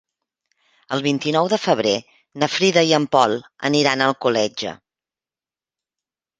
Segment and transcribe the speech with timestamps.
[0.95, 1.93] El vint-i-nou de febrer
[2.45, 3.37] na Frida i en Pol
[3.71, 4.77] aniran a Alcoletge.